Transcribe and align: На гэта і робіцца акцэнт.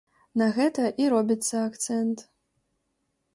На 0.41 0.45
гэта 0.55 0.85
і 1.03 1.09
робіцца 1.15 1.55
акцэнт. 1.67 2.25